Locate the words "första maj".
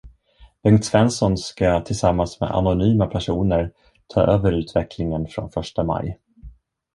5.51-6.19